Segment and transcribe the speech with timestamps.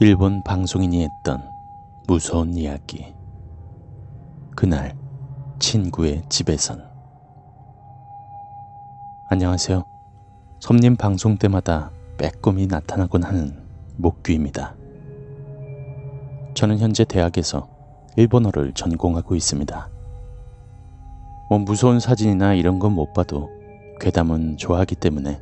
[0.00, 1.50] 일본 방송인이 했던
[2.06, 3.12] 무서운 이야기.
[4.54, 4.94] 그날
[5.58, 6.88] 친구의 집에선
[9.28, 9.84] 안녕하세요.
[10.60, 13.66] 섬님 방송 때마다 빼꼼히 나타나곤 하는
[13.96, 14.76] 목규입니다.
[16.54, 17.68] 저는 현재 대학에서
[18.16, 19.90] 일본어를 전공하고 있습니다.
[21.50, 23.50] 뭐 무서운 사진이나 이런 건 못 봐도
[24.00, 25.40] 괴담은 좋아하기 때문에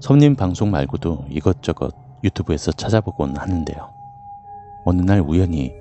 [0.00, 3.92] 섬님 방송 말고도 이것저것 유튜브에서 찾아보곤 하는데요.
[4.84, 5.72] 어느 날 우연히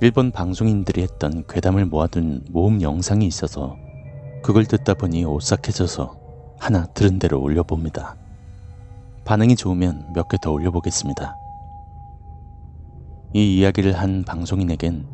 [0.00, 3.76] 일본 방송인들이 했던 괴담을 모아둔 모음 영상이 있어서
[4.42, 6.16] 그걸 듣다 보니 오싹해져서
[6.58, 8.16] 하나 들은 대로 올려봅니다.
[9.24, 11.36] 반응이 좋으면 몇 개 더 올려보겠습니다.
[13.34, 15.06] 이 이야기를 한 방송인에겐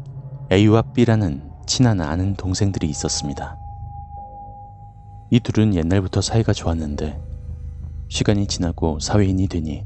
[0.53, 3.59] A와 B라는 친한 아는 동생들이 있었습니다.
[5.31, 7.21] 이 둘은 옛날부터 사이가 좋았는데
[8.09, 9.85] 시간이 지나고 사회인이 되니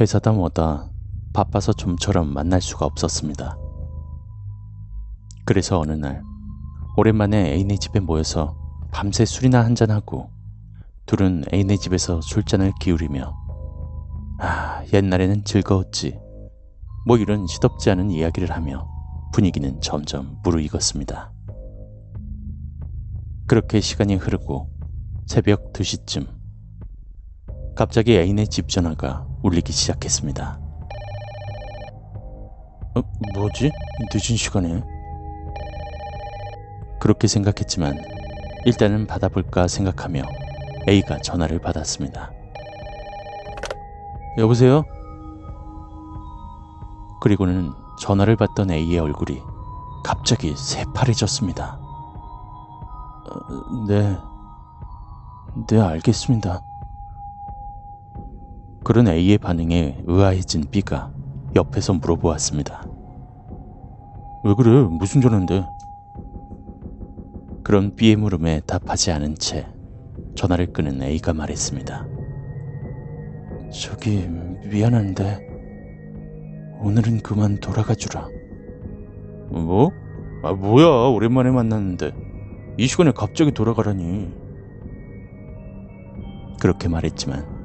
[0.00, 0.92] 회사다 뭐다
[1.32, 3.58] 바빠서 좀처럼 만날 수가 없었습니다.
[5.44, 6.22] 그래서 어느 날
[6.96, 8.56] 오랜만에 애인의 집에 모여서
[8.92, 10.30] 밤새 술이나 한잔하고
[11.06, 13.34] 둘은 애인의 집에서 술잔을 기울이며
[14.40, 16.20] 아 옛날에는 즐거웠지
[17.06, 18.88] 뭐 이런 시덥지 않은 이야기를 하며
[19.32, 21.32] 분위기는 점점 무르익었습니다.
[23.46, 24.70] 그렇게 시간이 흐르고
[25.26, 26.28] 새벽 2시쯤
[27.74, 30.58] 갑자기 애인의 집 전화가 울리기 시작했습니다.
[32.94, 33.02] 어,
[33.34, 33.70] 뭐지?
[34.12, 34.82] 늦은 시간에?
[37.00, 37.96] 그렇게 생각했지만
[38.64, 40.22] 일단은 받아볼까 생각하며
[40.88, 42.32] A가 전화를 받았습니다.
[44.38, 44.84] 여보세요?
[47.20, 49.42] 그리고는 전화를 받던 A의 얼굴이
[50.04, 51.78] 갑자기 새파래졌습니다.
[53.30, 54.16] 어, 네.
[55.68, 56.62] 네, 알겠습니다.
[58.84, 61.12] 그런 A의 반응에 의아해진 B가
[61.54, 62.86] 옆에서 물어보았습니다.
[64.44, 64.82] 왜 그래?
[64.82, 65.66] 무슨 전화인데?
[67.64, 69.66] 그런 B의 물음에 답하지 않은 채
[70.34, 72.06] 전화를 끄는 A가 말했습니다.
[73.70, 74.26] 저기
[74.70, 75.46] 미안한데
[76.80, 78.28] 오늘은 그만 돌아가 주라.
[79.50, 79.90] 뭐?
[80.42, 82.12] 아 뭐야 오랜만에 만났는데
[82.78, 84.32] 이 시간에 갑자기 돌아가라니.
[86.60, 87.57] 그렇게 말했지만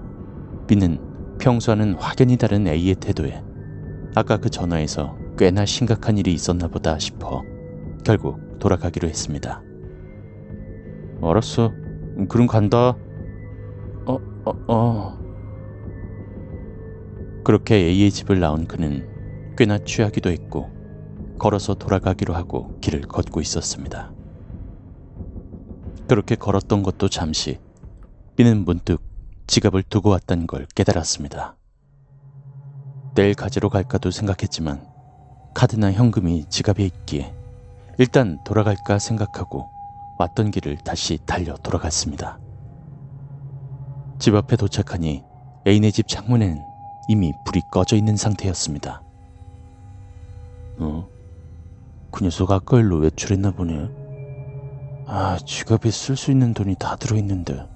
[0.74, 3.44] B는 평소와는 확연히 다른 A의 태도에
[4.16, 7.44] 아까 그 전화에서 꽤나 심각한 일이 있었나 보다 싶어
[8.04, 9.62] 결국 돌아가기로 했습니다.
[11.22, 11.72] 알았어.
[12.28, 12.98] 그럼 간다.
[14.08, 15.20] 어, 어, 어.
[17.44, 19.08] 그렇게 A의 집을 나온 그는
[19.56, 20.72] 꽤나 취하기도 했고
[21.38, 24.12] 걸어서 돌아가기로 하고 길을 걷고 있었습니다.
[26.08, 27.60] 그렇게 걸었던 것도 잠시
[28.36, 29.13] B는 문득
[29.48, 31.56] 지갑을 두고 왔다는 걸 깨달았습니다.
[33.16, 34.88] 내일 가지러 갈까도 생각했지만
[35.54, 37.34] 카드나 현금이 지갑에 있기에
[38.00, 39.70] 일단 돌아갈까 생각하고
[40.18, 42.40] 왔던 길을 다시 달려 돌아갔습니다.
[44.18, 45.24] 집 앞에 도착하니
[45.68, 46.64] 애인의 집 창문에는
[47.08, 49.04] 이미 불이 꺼져 있는 상태였습니다.
[50.80, 51.08] 어?
[52.12, 53.90] 그 녀석 아까 일로 외출했나 보네.
[55.06, 57.68] 아, 지갑에 쓸 수 있는 돈이 다 들어있는데.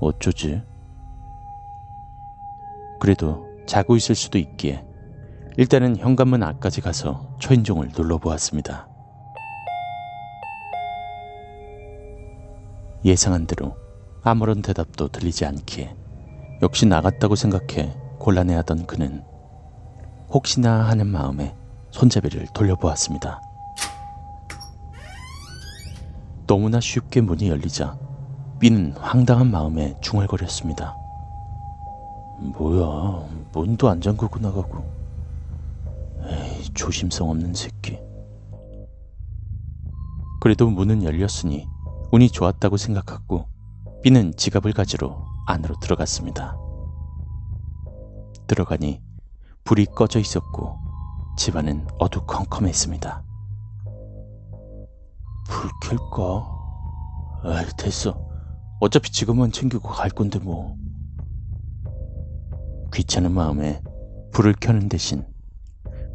[0.00, 0.62] 어쩌지?
[3.00, 4.84] 그래도 자고 있을 수도 있기에
[5.56, 8.88] 일단은 현관문 앞까지 가서 초인종을 눌러보았습니다.
[13.04, 13.76] 예상한 대로
[14.22, 15.96] 아무런 대답도 들리지 않기에
[16.62, 19.24] 역시 나갔다고 생각해 곤란해하던 그는
[20.28, 21.56] 혹시나 하는 마음에
[21.90, 23.40] 손잡이를 돌려보았습니다.
[26.46, 27.98] 너무나 쉽게 문이 열리자
[28.58, 30.99] B는 황당한 마음에 중얼거렸습니다.
[32.40, 35.00] 뭐야, 문도 안 잠그고 나가고.
[36.24, 37.98] 에이, 조심성 없는 새끼.
[40.40, 41.66] 그래도 문은 열렸으니
[42.12, 43.46] 운이 좋았다고 생각하고
[44.02, 46.56] B는 지갑을 가지러 안으로 들어갔습니다.
[48.46, 49.02] 들어가니
[49.64, 50.78] 불이 꺼져 있었고
[51.36, 53.22] 집안은 어두컴컴했습니다.
[55.46, 56.48] 불 켤까?
[57.42, 58.18] 아 됐어.
[58.80, 60.79] 어차피 지금만 챙기고 갈 건데 뭐.
[62.92, 63.80] 귀찮은 마음에
[64.32, 65.24] 불을 켜는 대신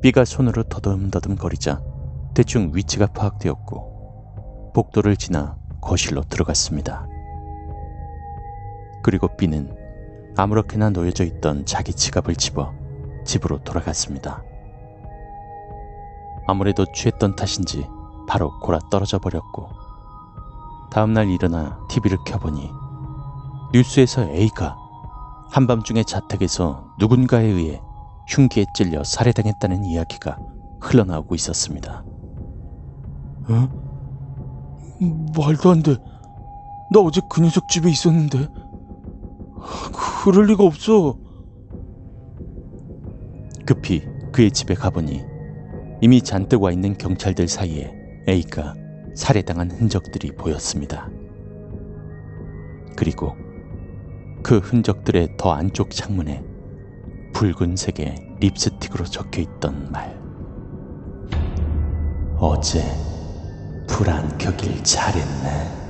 [0.01, 1.81] B가 손으로 더듬더듬 거리자
[2.33, 7.07] 대충 위치가 파악되었고 복도를 지나 거실로 들어갔습니다.
[9.03, 9.75] 그리고 B는
[10.35, 12.73] 아무렇게나 놓여져 있던 자기 지갑을 집어
[13.23, 14.43] 집으로 돌아갔습니다.
[16.47, 17.87] 아무래도 취했던 탓인지
[18.27, 19.69] 바로 골아 떨어져 버렸고
[20.91, 22.69] 다음날 일어나 TV를 켜보니
[23.73, 24.84] 뉴스에서 A가
[25.55, 27.81] 한밤중에 자택에서 누군가에 의해
[28.27, 30.37] 흉기에 찔려 살해당했다는 이야기가
[30.81, 32.03] 흘러나오고 있었습니다.
[33.47, 33.69] 어?
[35.33, 35.95] 말도 안 돼.
[36.91, 38.49] 나 어제 그 녀석 집에 있었는데.
[40.25, 41.17] 그럴 리가 없어.
[43.65, 45.23] 급히 그의 집에 가보니
[46.01, 47.93] 이미 잔뜩 와 있는 경찰들 사이에
[48.27, 48.73] A가
[49.15, 51.09] 살해당한 흔적들이 보였습니다.
[52.97, 53.44] 그리고
[54.45, 56.43] 그 흔적들의 더 안쪽 창문에
[57.33, 60.15] 붉은색의 립스틱으로 적혀 있던 말.
[62.37, 62.83] 어제
[63.87, 65.84] 불안 켜길 잘했네.